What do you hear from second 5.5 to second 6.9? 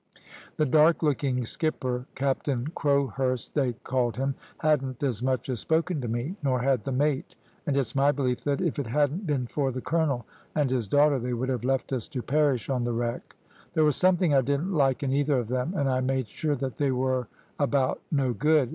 spoken to me, nor had